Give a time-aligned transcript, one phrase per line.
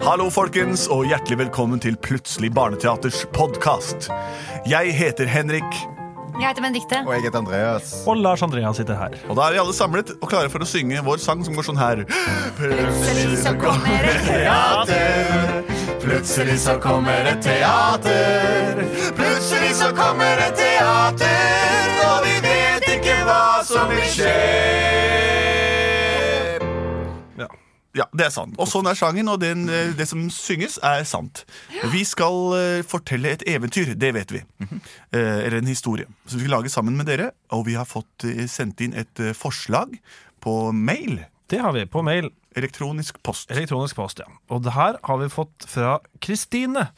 [0.00, 4.08] Hallo, folkens, og hjertelig velkommen til Plutselig barneteaters podkast.
[4.68, 5.76] Jeg heter Henrik,
[6.40, 7.00] Jeg heter Benedikte.
[7.06, 7.90] Og jeg heter Andreas.
[8.08, 9.16] Og Lars Andreas sitter her.
[9.28, 11.66] og da er vi alle samlet og klare for å synge vår sang som går
[11.68, 12.04] sånn her.
[12.56, 15.60] Plutselig så kommer et teater.
[16.00, 18.80] Plutselig så kommer et teater.
[19.20, 24.89] Plutselig så kommer et teater, og vi vet ikke hva som vil skje.
[27.96, 28.06] Ja.
[28.14, 28.54] Det er sant.
[28.60, 31.44] Og sånn er sangen, og den, eh, det som synges, er sant.
[31.90, 34.42] Vi skal eh, fortelle et eventyr, det vet vi.
[34.62, 36.06] Eh, Eller en historie.
[36.26, 39.96] Som vi skal lage sammen med dere, og vi har fått sendt inn et forslag
[40.40, 41.24] på mail.
[41.50, 42.30] Det har vi på mail.
[42.58, 43.50] Elektronisk post.
[43.50, 44.26] Elektronisk post, ja.
[44.50, 46.88] Og det her har vi fått fra Kristine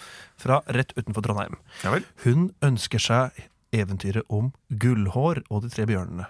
[0.41, 1.57] fra rett utenfor Trondheim.
[1.85, 2.05] Ja vel.
[2.25, 6.29] Hun ønsker seg eventyret om Gullhår og de tre bjørnene.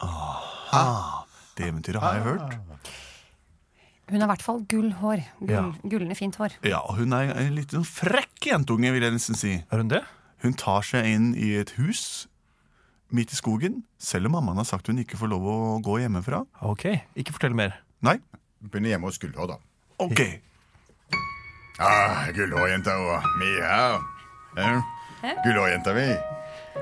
[0.00, 1.24] Ah,
[1.56, 2.56] det eventyret har jeg hørt.
[4.08, 5.24] Hun har i hvert fall gull hår.
[5.40, 5.62] Gull, Ja.
[5.82, 6.52] Gullende fint hår.
[6.62, 9.64] Ja, Hun er en litt sånn frekk jentunge, vil jeg nesten si.
[9.72, 10.04] Er hun det?
[10.44, 12.28] Hun tar seg inn i et hus
[13.10, 16.44] midt i skogen, selv om mammaen har sagt hun ikke får lov å gå hjemmefra.
[16.62, 16.84] Ok,
[17.16, 17.80] ikke fortell mer.
[18.02, 18.18] Nei?
[18.62, 19.56] Begynner hjemme hos Gullhår, da.
[19.98, 20.20] Ok.
[21.80, 24.82] Ah, Gullhårjenta og mi her.
[25.22, 25.34] Ja.
[25.44, 26.08] Gullhårjenta mi.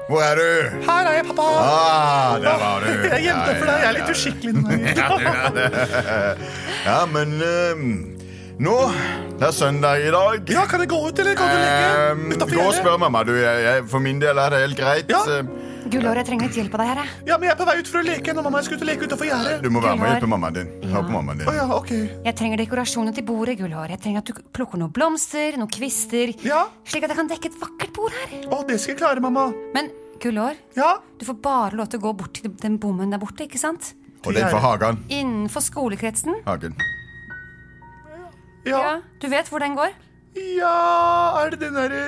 [0.08, 0.80] Hvor er du?
[0.88, 1.44] Her er jeg, pappa!
[1.64, 2.90] Ah, der var du.
[3.08, 3.76] Jeg gjemte for deg.
[3.78, 4.80] Jeg er litt uskikkelig nå.
[4.98, 5.68] Ja, du er det.
[6.88, 7.84] ja men um,
[8.64, 8.74] nå
[9.38, 10.50] Det er søndag i dag.
[10.50, 12.50] Ja, kan jeg gå ut, eller kan du Ehm, leke?
[12.54, 13.22] gå og spør mamma.
[13.26, 15.10] Du, jeg, jeg, for min del er det helt greit.
[15.14, 15.22] Ja.
[15.84, 17.00] Gullår, jeg trenger litt hjelp av deg her.
[17.02, 17.24] jeg.
[17.28, 18.88] Ja, men jeg er på vei ut for å leke når mamma skal ut og
[18.88, 19.56] leke utenfor gjerdet.
[19.66, 20.70] Du må være med og hjelpe mammaen din.
[20.94, 21.50] Hør på mammaen din.
[21.50, 21.90] Oh, ja, ok.
[22.24, 23.92] Jeg trenger dekorasjoner til bordet, Gullhår.
[23.92, 26.62] Jeg trenger at du plukker noen blomster, noen kvister, Ja.
[26.88, 28.46] slik at jeg kan dekke et vakkert bord her.
[28.52, 29.48] Å, det skal jeg klare, mamma.
[29.74, 29.90] Men
[30.22, 30.92] Gullår, Ja.
[31.18, 33.92] du får bare lov til å gå bort til den bommen der borte, ikke sant?
[34.24, 35.02] Og den for hagen.
[35.12, 36.38] Innenfor skolekretsen.
[36.46, 36.76] Hagen.
[38.64, 38.78] Ja.
[38.80, 39.92] Ja, du vet hvor den går?
[40.56, 42.04] Ja, er det den derre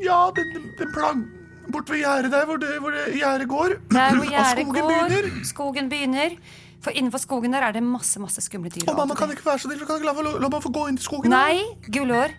[0.00, 1.26] Ja, den, den, den plang...
[1.68, 3.74] Bort ved gjerdet der hvor, det, hvor det gjerdet går.
[3.92, 4.86] Der hvor gjerdet går.
[4.88, 5.26] begynner.
[5.44, 6.38] Skogen begynner.
[6.80, 8.86] For innenfor skogen der er det masse masse skumle dyr.
[8.88, 9.36] Å, mamma kan det.
[9.36, 11.34] ikke være så snill, la, la, la meg få gå inn til skogen.
[11.34, 11.60] Nei,
[11.92, 12.32] Gullår.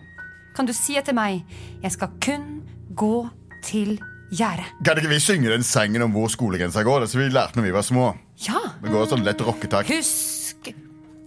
[0.56, 1.44] Kan du si etter meg
[1.84, 2.48] Jeg skal kun
[2.94, 3.28] gå
[3.66, 3.98] til
[4.32, 4.66] gjerdet.
[4.86, 7.04] Kan ikke vi synge den sangen om hvor skolegrensa går?
[7.04, 8.10] Det som vi lærte når vi var små.
[8.46, 8.60] Ja.
[8.82, 9.90] Det går sånn lett rocketakt.
[9.90, 10.70] Husk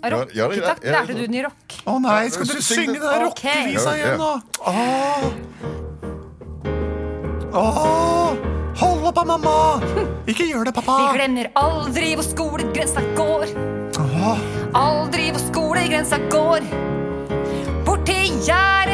[0.03, 1.75] Ja, ja, ja, Lærte du den i rock?
[1.87, 3.39] Å nei, skal dere synge den der Ok.
[3.45, 4.31] rockevisa igjen nå?
[4.67, 5.23] Åh.
[7.53, 8.33] Åh.
[8.81, 9.53] Hold opp, mamma!
[10.31, 10.97] Ikke gjør det, pappa.
[10.97, 13.45] Vi glemmer aldri hvor skolegrensa går.
[14.01, 14.43] Åh.
[14.75, 16.65] Aldri hvor skolegrensa går.
[17.87, 18.92] Bort til gjerdet,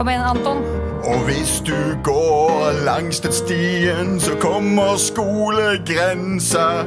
[0.00, 0.62] Kom igjen, Anton.
[1.04, 6.86] Og hvis du går langs den stien, så kommer skolegrensa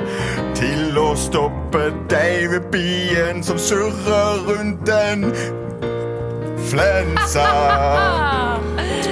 [0.57, 5.28] til å stoppe deg ved bien som surrer rundt en
[6.72, 7.46] flensa.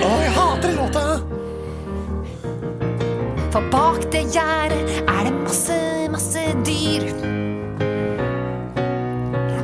[0.01, 1.05] Å, Åh, jeg hater den låta.
[3.53, 5.79] for bak det gjerdet er det masse,
[6.09, 7.05] masse dyr.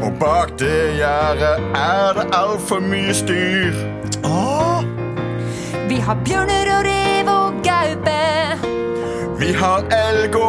[0.05, 3.87] Og bak det gjerdet er det altfor mye styr.
[4.27, 4.83] Åh.
[5.89, 8.19] Vi har bjørner og rev og gaupe.
[9.39, 10.47] Vi har elg og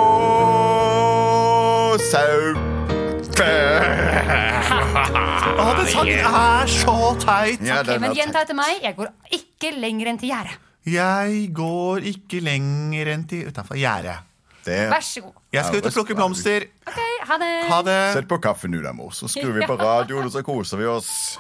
[2.03, 2.41] sau.
[5.59, 7.61] Åh, den sangen er så teit.
[7.67, 8.72] Ja, Ok, den men er gjenta etter meg.
[8.83, 10.56] Jeg går ikke lenger enn til gjerdet.
[10.88, 14.17] Jeg går ikke lenger enn til utenfor gjerdet.
[14.65, 14.88] det.
[14.91, 15.33] Vær så god.
[15.53, 16.61] Jeg skal ut og plukke blomster.
[16.88, 16.99] Ok,
[17.29, 17.53] ha det.
[17.70, 17.99] Ha det.
[18.17, 20.87] Sett på kaffen nå, da, mor, så skrur vi på radioen, og så koser vi
[20.87, 21.38] oss.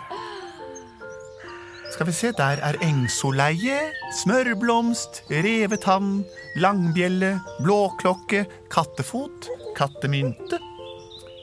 [1.88, 3.78] Skal vi se, der er engsoleie,
[4.20, 6.20] smørblomst, revetann,
[6.60, 10.60] langbjelle, blåklokke, kattefot, kattemynte,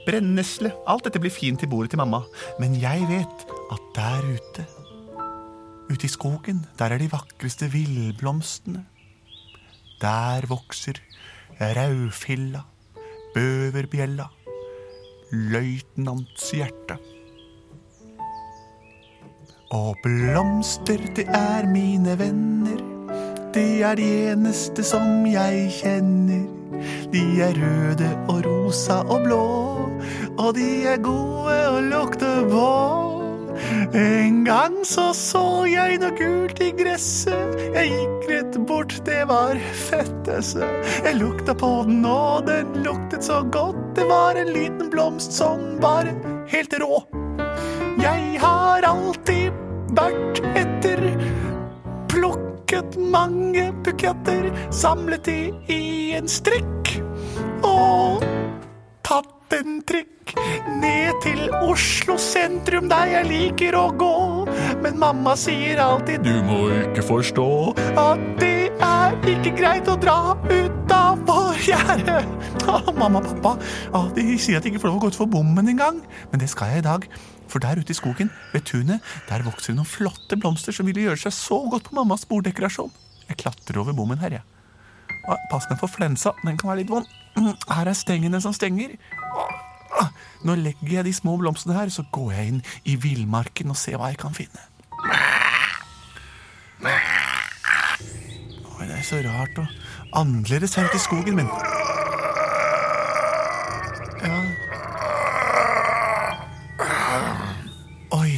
[0.05, 0.69] brennesle.
[0.85, 2.21] Alt dette blir fint til bordet til mamma.
[2.61, 4.67] Men jeg vet at der ute,
[5.89, 8.85] ute i skogen, der er de vakreste villblomstene.
[10.01, 11.01] Der vokser
[11.57, 12.61] raufilla,
[13.33, 14.29] bøverbjella,
[15.33, 17.01] løytnants hjerte.
[19.75, 22.79] Og blomster, det er mine venner.
[23.55, 26.45] det er de eneste som jeg kjenner.
[27.11, 29.41] De er røde og rosa og blå,
[30.37, 32.69] og de er gode å lukte på.
[33.95, 37.59] En gang så så jeg noe gult i gresset.
[37.75, 40.67] Jeg gikk rett bort, det var fettese.
[41.03, 43.79] Jeg lukta på den, og den luktet så godt.
[43.95, 46.11] Det var en liten blomst som var
[46.51, 47.05] helt rå.
[48.03, 49.34] Jeg har alltid
[49.95, 51.01] vært etter
[52.11, 55.39] Plukket mange buketter, samlet de
[55.71, 56.95] i en strikk.
[57.65, 58.23] Og
[59.05, 60.33] tatt en trikk
[60.81, 64.15] ned til Oslo sentrum, der jeg liker å gå.
[64.83, 67.49] Men mamma sier alltid du må ikke forstå
[67.99, 70.19] at det er ikke greit å dra
[70.49, 72.44] utafor gjerdet.
[72.63, 73.51] Å, mamma og pappa,
[73.95, 75.99] ah, de sier at de ikke får lov å gå utfor bommen engang.
[76.31, 77.07] Men det skal jeg i dag.
[77.51, 81.03] For der ute i skogen, ved tunet, der vokser det noen flotte blomster som ville
[81.05, 82.89] gjøre seg så godt på mammas borddekorasjon.
[83.29, 84.45] Jeg klatrer over bommen her, jeg.
[85.29, 87.09] Ah, Pass meg for flensa, den kan være litt vond.
[87.37, 88.95] Mm, Her er stengene som stenger.
[89.99, 90.09] Ah,
[90.45, 93.97] Nå legger jeg de små blomstene her, så går jeg inn i villmarken og ser
[94.01, 94.61] hva jeg kan finne.
[98.75, 101.49] Oi, det er så rart og annerledes her ute i skogen min.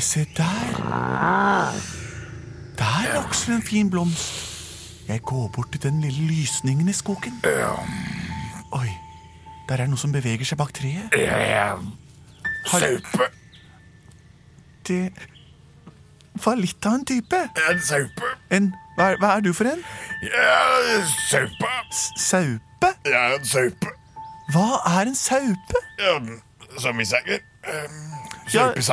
[0.08, 1.74] Se der.
[2.78, 4.44] Der vokser en fin blomst.
[5.08, 7.42] Jeg går bort til den lille lysningen i skogen.
[8.72, 8.90] Oi,
[9.70, 11.12] der er noe som beveger seg bak treet.
[12.68, 13.28] Saupe.
[14.88, 15.12] Det
[16.44, 17.40] var litt av en type.
[17.72, 18.32] En saupe.
[18.52, 19.84] En, hva, er, hva er du for en?
[20.24, 20.60] Ja,
[21.28, 21.74] saupe.
[22.20, 22.94] Saupe?
[23.08, 23.96] Ja, en saupe.
[24.56, 25.84] Hva er en saupe?
[26.00, 26.20] Ja,
[26.80, 27.44] som vi sier.
[27.68, 28.17] Um,
[28.54, 28.72] Ja.
[28.76, 28.84] Jeg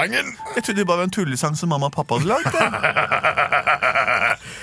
[0.64, 2.54] trodde det bare var en tullesang som mamma og pappa hadde lagd.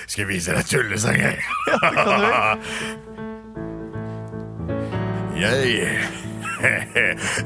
[0.08, 1.32] Skal jeg vise deg tullesanger?
[1.72, 2.28] Ja, det kan du.
[5.40, 6.00] Jeg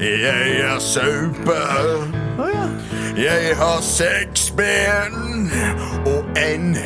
[0.00, 1.52] Jeg er saupe.
[2.38, 2.68] Oh, ja.
[3.16, 5.50] Jeg har seks ben
[6.06, 6.76] og en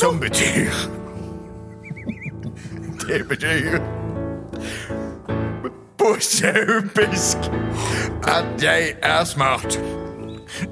[0.00, 0.70] Som betyr
[3.08, 3.78] Det betyr
[6.20, 7.36] saupisk
[8.26, 9.78] at jeg er smart.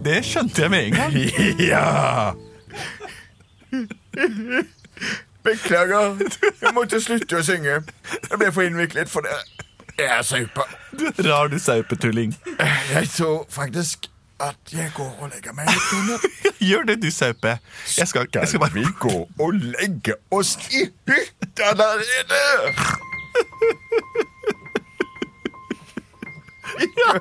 [0.05, 1.13] Det skjønte jeg med en gang.
[1.71, 2.33] Ja.
[5.45, 6.17] Beklager.
[6.63, 7.81] Jeg måtte slutte å synge.
[8.31, 9.37] Jeg ble for innviklet for det.
[9.99, 10.65] Jeg er saupa.
[11.27, 12.35] Rar du saupetulling.
[12.93, 14.09] Jeg tror faktisk
[14.43, 16.19] at jeg går og legger meg litt under.
[16.69, 17.59] Gjør det, du saupe.
[17.99, 22.03] Jeg skal, jeg skal bare vi gå og legge oss i hytta der
[26.81, 27.21] nede?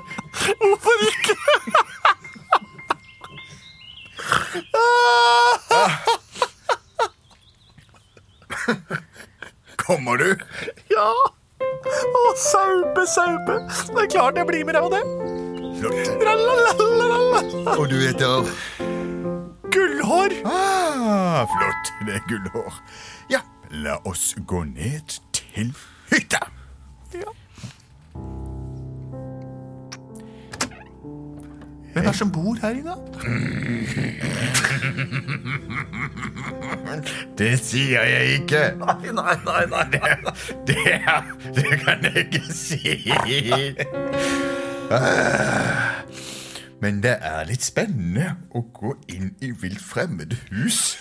[0.60, 1.36] Hvorfor ikke?
[9.78, 10.36] Kommer du?
[10.92, 11.10] Ja.
[11.64, 13.58] Å, saupe, saupe.
[13.90, 15.04] Det er klart jeg blir med deg på det.
[15.82, 16.00] Flott.
[17.74, 18.48] Og du heter
[19.74, 20.32] Gullhår.
[20.48, 21.92] ah, Flott.
[22.08, 22.74] Det er gullhår.
[23.32, 23.42] Ja,
[23.84, 25.74] la oss gå ned til
[26.14, 26.44] hytta.
[27.18, 27.30] Ja.
[31.94, 32.94] Hvem er det som bor her inne?
[37.38, 38.72] Det sier jeg ikke.
[38.78, 39.86] Nei, nei, nei, nei.
[39.92, 40.02] Det,
[40.68, 40.76] det,
[41.56, 43.00] det kan jeg ikke si.
[46.82, 50.98] Men det er litt spennende å gå inn i vilt fremmede hus.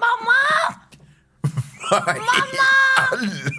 [0.00, 0.40] Mamma!
[1.86, 2.18] Hva i
[3.00, 3.49] alle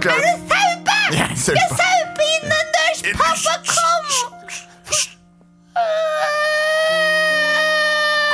[0.00, 0.18] Beklager.
[0.18, 0.96] Er det saupe?
[1.18, 1.56] Ja, saupe.
[1.56, 2.98] Det er saupe innendørs!
[3.20, 4.04] Pappa, kom!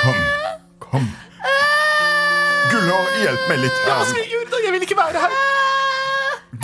[0.03, 0.19] Kom,
[0.85, 1.05] kom.
[2.71, 3.81] Gullhår, hjelp meg litt.
[3.83, 4.63] Hva skal jeg gjøre?
[4.67, 5.35] Jeg vil ikke være her.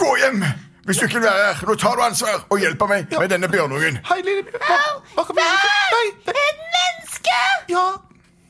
[0.04, 0.44] Gå hjem!
[0.86, 3.50] Hvis du ikke vil være her, nå tar du ansvar og hjelper meg med denne
[3.50, 3.98] bjørnungen.
[4.06, 4.78] Hei, lille hva,
[5.16, 5.76] hva kan vi gjøre?
[5.98, 6.06] Nei, nei.
[6.30, 7.38] Et menneske!
[7.74, 7.86] Ja,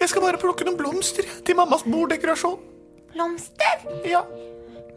[0.04, 2.61] jeg skal bare plukke noen blomster til mammas borddekorasjon.
[3.16, 3.85] Blomster?
[4.09, 4.25] Ja,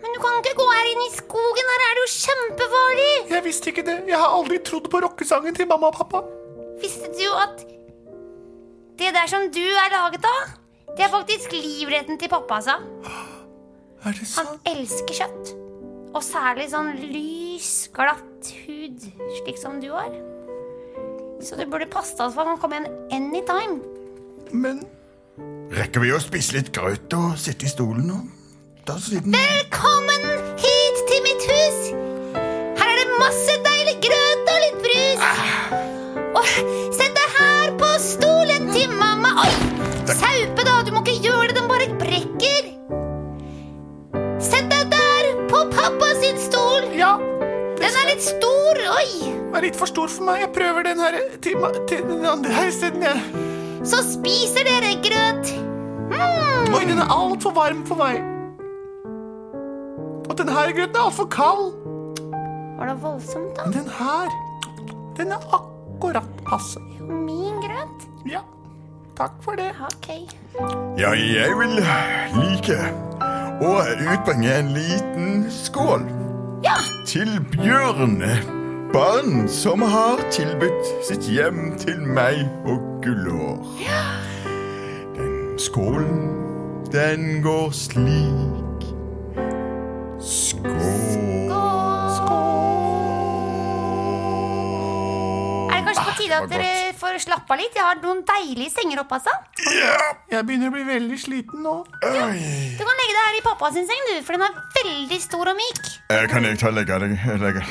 [0.06, 3.14] Men du kan ikke gå her inn i skogen, her er det jo kjempefarlig!
[3.32, 3.96] jeg visste ikke det.
[4.06, 6.22] Jeg har aldri trodd på rockesangen til mamma og pappa.
[6.84, 7.64] Visste du at
[9.00, 10.54] Det der som du er laget av,
[10.94, 12.78] det er faktisk livretten til pappa, sa.
[14.06, 15.56] Er det Han elsker kjøtt.
[16.16, 19.10] Og særlig sånn lys, glatt hud,
[19.42, 20.14] slik som du har.
[21.42, 23.82] Så du burde passe deg for at han kommer igjen anytime.
[24.54, 24.86] Men
[25.76, 28.45] Rekker vi å spise litt grøt og sitte i stolen og
[28.88, 30.26] en Velkommen
[30.62, 31.78] hit til mitt hus!
[32.78, 35.24] Her er det masse deilig grøt og litt brus.
[36.38, 36.50] Og
[36.94, 39.32] sett deg her på stolen til mamma.
[39.42, 39.54] Oi!
[40.12, 40.76] Saupe, da!
[40.86, 42.70] Du må ikke gjøre det, den bare brekker.
[44.46, 46.86] Sett deg der på pappa sin stol.
[47.00, 47.16] ja,
[47.82, 48.84] Den er litt stor.
[49.00, 49.08] Oi!
[49.32, 50.44] den er litt for stor for meg.
[50.46, 53.02] Jeg prøver den her til, ma- til den andre her isteden.
[53.02, 53.18] jeg.
[53.88, 55.56] Så spiser dere grøt.
[56.12, 56.74] Mm.
[56.76, 58.22] Oi, den er altfor varm for meg.
[60.36, 61.68] Og den her grøten er altfor kald.
[62.78, 63.64] Var det voldsomt, da?
[63.66, 64.34] Men den her,
[65.18, 66.80] den er akkurat passe.
[67.00, 68.04] Min grøt?
[68.28, 68.42] Ja,
[69.16, 69.70] takk for det.
[69.80, 70.10] Ok.
[71.00, 71.78] Ja, jeg vil
[72.36, 72.76] like
[73.64, 73.72] å
[74.10, 76.04] utbringe en liten skål
[76.68, 76.76] Ja,
[77.08, 78.36] til Bjørne.
[78.92, 83.64] Barn som har tilbudt sitt hjem til meg og Gullår.
[85.16, 86.28] Den skålen,
[86.92, 88.65] den går slik.
[92.16, 92.54] Skål.
[95.72, 97.76] Er det kanskje på tide at dere får slappe av litt?
[97.78, 99.34] Jeg har noen deilige senger oppe, altså.
[100.32, 101.76] Jeg begynner å bli veldig sliten nå.
[102.02, 105.46] Du kan legge deg her i pappas sin seng, du, for den er veldig stor
[105.54, 105.84] og myk.
[106.14, 107.10] Eh, Kan jeg ta og legge deg
[107.42, 107.62] legge,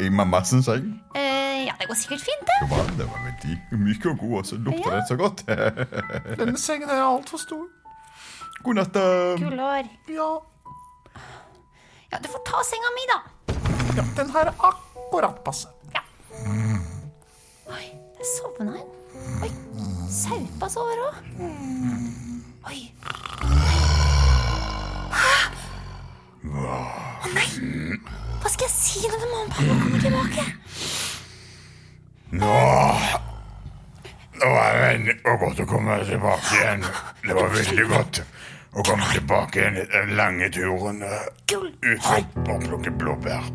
[0.06, 0.84] i mammas seng?
[1.16, 2.56] Eh, ja, det går sikkert fint, det.
[2.62, 3.54] Det var, det var veldig
[3.86, 4.94] myk og god, og så lukter Ja.
[5.00, 5.38] den så godt.
[6.40, 7.64] Denne sengen er altfor stor.
[8.66, 8.92] God natt.
[8.94, 9.06] da.
[9.38, 9.84] Gullår.
[10.10, 10.30] Ja,
[12.10, 13.18] Ja, du får ta senga mi, da.
[13.96, 15.68] ja, den her er akkurat passe.
[15.94, 16.02] Ja.
[17.66, 17.86] Oi,
[18.18, 18.88] der sovna en.
[19.42, 19.50] Oi,
[20.12, 21.14] saupa sover òg.
[22.70, 22.80] Oi.
[26.46, 27.48] Å nei!
[28.42, 30.44] Hva skal jeg si når mamma og pappa kommer tilbake?
[32.36, 32.52] Nå
[34.36, 36.82] Nå er det endelig og godt å komme tilbake igjen.
[37.24, 38.20] Det var veldig godt
[38.76, 41.70] å komme tilbake igjen den lange turen eh, Gull.
[41.80, 43.48] ut for plukke blåbær.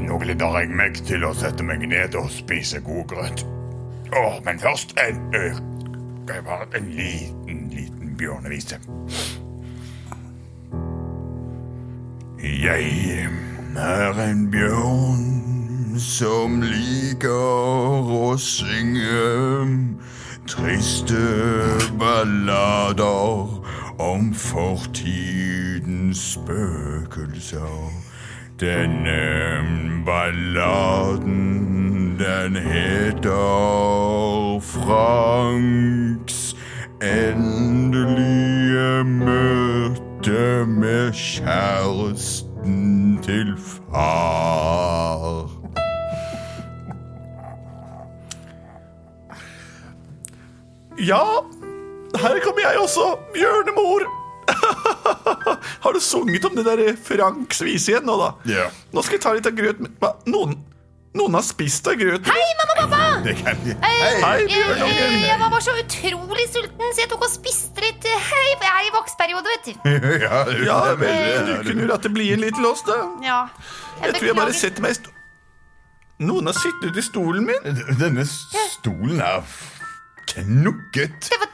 [0.00, 3.44] Nå gleder jeg meg til å sette meg ned og spise god grøt.
[4.16, 5.42] Åh, men først en ø,
[6.24, 8.80] skal jeg bare en liten, liten bjørnevise.
[12.38, 13.28] Jeg
[13.76, 19.98] er en bjørn som liker å synge
[20.48, 21.20] triste
[22.00, 23.67] ballader
[23.98, 27.92] om fortidens spøkelser.
[28.60, 29.62] Denne
[30.06, 31.38] balladen,
[32.18, 36.56] den heter Franks
[37.02, 45.50] endelige møte med kjæresten til far.
[50.98, 51.24] Ja,
[52.22, 54.06] her kommer jeg også, bjørnemor.
[55.84, 58.30] Har du sunget om det der Franks vise igjen nå, da?
[58.48, 58.68] Ja.
[58.96, 59.90] Nå skal jeg ta litt av grøten.
[60.00, 60.14] Hva?
[60.32, 60.54] Noen,
[61.18, 62.30] noen har spist av grøten.
[62.32, 63.02] Hei, mamma og pappa!
[63.26, 63.74] Det kan vi.
[63.74, 65.18] Eh, Hei, eh, bjørnungen.
[65.26, 68.08] Jeg var bare så utrolig sulten, så jeg tok og spiste litt.
[68.08, 69.92] eh, Hei, jeg er i voksperiode, vet du.
[70.24, 72.98] Ja, Ja, vel, du kunne jo latt det bli en liten lås, da.
[73.26, 73.40] Ja.
[74.04, 75.14] Jeg tror jeg bare setter meg i sto...
[76.18, 77.76] Noen har sittet i stolen min.
[78.00, 79.44] Denne stolen er
[80.32, 81.28] knukket.
[81.28, 81.52] Det var,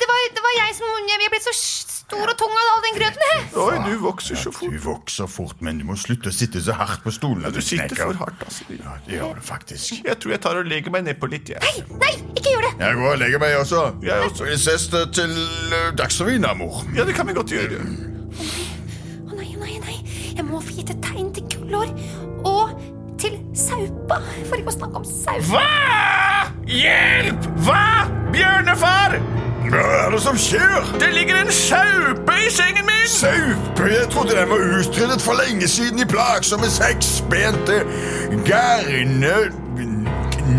[0.00, 2.96] det, var, det, var, jeg som Jeg ble så stor og tung av all den
[2.96, 3.24] grøten.
[3.30, 4.72] her Oi, du vokser så fort.
[4.72, 7.44] Du vokser fort, men du må slutte å sitte så hardt på stolen.
[7.46, 8.66] at Du sitter for hardt, altså.
[8.74, 10.00] Ja, det gjør du faktisk.
[10.06, 11.60] Jeg tror jeg tar og legger meg nedpå litt, jeg.
[11.66, 12.72] Nei, nei, ikke gjør det.
[12.80, 13.84] Jeg går og legger meg også.
[14.06, 14.48] Jeg også.
[14.48, 14.88] Vi ses
[15.20, 16.82] til uh, Dagsrevyen, da, mor.
[16.96, 17.82] Ja, det kan vi godt gjøre.
[17.84, 19.98] Å nei, å nei, nei.
[20.32, 21.92] Jeg må få gitt et tegn til Gullår.
[22.48, 22.74] Og
[23.20, 24.22] til Saupa.
[24.48, 25.44] For ikke å snakke om Saupa.
[25.52, 26.39] Hva?
[26.66, 27.46] Hjelp!
[27.64, 28.06] Hva?
[28.32, 29.16] Bjørnefar!
[29.70, 30.86] Hva er det som skjer?
[31.00, 33.06] Det ligger en saupe i sengen min!
[33.10, 33.88] Saupe!
[33.90, 37.80] Jeg trodde den var utryddet for lenge siden i plagsomme seksbente,
[38.46, 39.34] gærne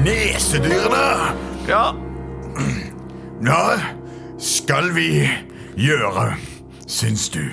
[0.03, 1.07] nesedyrene.
[1.67, 1.85] Ja,
[3.41, 3.79] Hva
[4.39, 5.29] skal vi
[5.77, 6.33] gjøre,
[6.87, 7.43] syns du?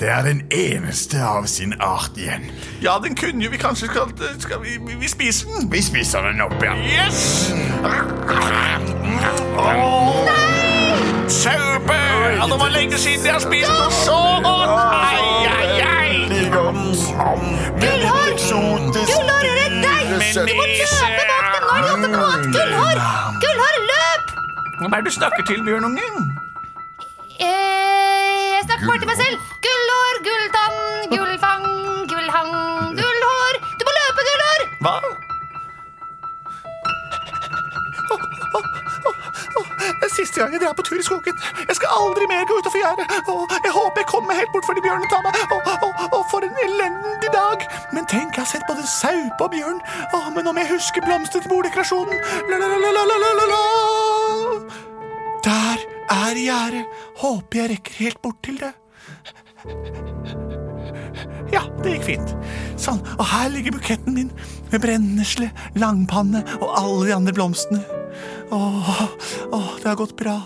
[0.00, 2.44] Det er den eneste av sin art igjen.
[2.82, 5.72] ja, den kunne jo vi kanskje skal, skal vi, vi, vi spise den?
[5.72, 6.74] Vi spiser den opp, ja.
[6.76, 7.52] Yes!
[11.28, 11.96] Saupe!
[12.38, 14.70] Ja, det var lenge siden jeg har spist noe så godt!
[14.94, 16.12] Ai, ai, ai!
[16.44, 16.86] Gullhår!
[17.80, 20.02] Gullhår, redd deg!
[20.06, 21.66] Du må kjøpe bak den!
[21.66, 22.24] Nå er det åtte på!
[22.56, 22.96] Gullhår!
[23.44, 24.24] Gullhår, løp!
[24.80, 26.14] Hvem er det du snakker til, bjørnungen?
[27.40, 29.55] Eh, Jeg snakker bare til meg selv.
[29.86, 30.76] Gullhår, gulltann,
[31.10, 31.64] gullfang,
[32.10, 32.52] gullhang,
[32.98, 33.54] gullhår.
[33.78, 34.62] Du må løpe, gullhår!
[34.82, 34.94] Hva?
[39.76, 41.36] Det er siste gang jeg drar på tur i skogen.
[41.68, 43.06] Jeg skal aldri mer gå utenfor gjerdet.
[43.62, 45.38] Jeg håper jeg kommer helt bort før de bjørnene tar meg.
[45.54, 47.62] Åh, åh, åh, for en elendig dag.
[47.94, 49.78] Men tenk, jeg har sett både saupe og bjørn.
[50.18, 52.18] Å, men om jeg husker blomster til borddekorasjonen
[52.50, 52.58] la,
[53.52, 53.62] la.
[55.46, 56.98] Der er gjerdet.
[57.22, 58.74] Håper jeg rekker helt bort til det.
[61.52, 62.32] Ja, det gikk fint.
[62.80, 64.32] Sånn, og her ligger buketten min
[64.72, 65.48] med brennesle,
[65.78, 67.80] langpanne og alle de andre blomstene.
[68.54, 68.90] Åh,
[69.52, 70.36] åh, det har gått bra.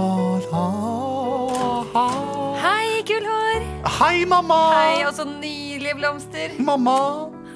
[0.00, 2.06] Åh, da.
[2.62, 3.66] Hei, gullhår.
[4.00, 4.60] Hei, mamma!
[4.78, 6.56] Hei, og så nydelige blomster.
[6.62, 6.96] Mamma,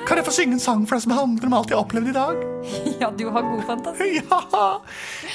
[0.04, 2.12] kan jeg få synge en sang for deg som handler om alt jeg har opplevd
[2.12, 2.42] i dag?
[3.02, 4.18] Ja, du har god fantasi.
[4.20, 4.64] Ja,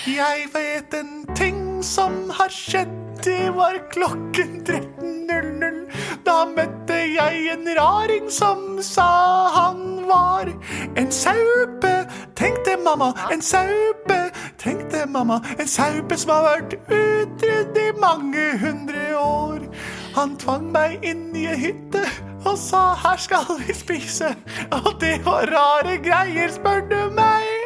[0.09, 3.08] jeg vet en ting som har skjedd.
[3.23, 5.79] Det var klokken 13.00.
[6.23, 9.07] Da møtte jeg en raring som sa
[9.55, 10.51] han var
[10.95, 11.91] en saupe.
[12.39, 14.19] Tenkte mamma, en saupe.
[14.57, 19.67] Tenkte mamma, en saupe som har vært utredd i mange hundre år.
[20.15, 22.05] Han tvang meg inn i ei hytte
[22.47, 24.31] og sa her skal vi spise.
[24.79, 27.58] Og det var rare greier, spør du meg.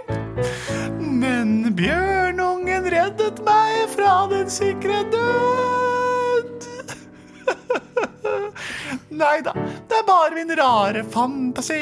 [9.34, 9.54] Nei da,
[9.90, 11.80] det er bare min rare fantasi.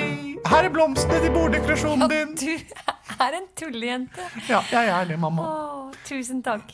[0.48, 2.30] Her er blomstene til borddekorasjonen din.
[2.40, 4.24] Ja, Du er en tullejente.
[4.48, 5.44] Ja, jeg er det, mamma.
[5.44, 6.72] Åh, tusen takk.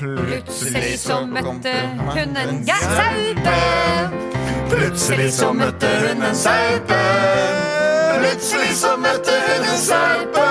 [0.00, 1.76] Plutselig så møtte
[2.16, 3.56] hun en saupe.
[4.74, 7.00] Plutselig så møtte hun en saupe.
[8.18, 10.50] Plutselig så møtte hun en saupe.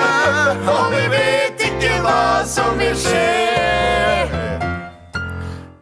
[0.79, 2.19] Og vi vet ikke hva
[2.55, 3.40] som vil skje.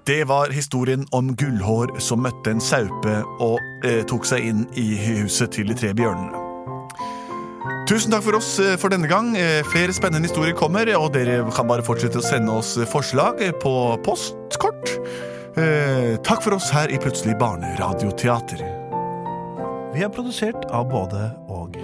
[0.10, 3.12] Det var historien om Gullhår som møtte en saupe
[3.46, 6.34] og eh, tok seg inn i huset til de tre bjørnene.
[7.86, 9.36] Tusen takk for oss eh, for denne gang.
[9.38, 13.38] Eh, Flere spennende historier kommer, og dere kan bare fortsette å sende oss eh, forslag
[13.62, 14.98] på postkort.
[16.26, 18.66] Takk for oss her i Plutselig barneradioteater.
[19.94, 21.78] Vi er produsert av både og.